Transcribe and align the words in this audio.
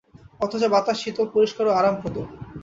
অথচ 0.41 0.63
বাতাস 0.73 0.97
শীতল, 1.01 1.27
পরিষ্কার 1.35 1.65
ও 1.67 1.77
আরামপ্রদ। 1.79 2.15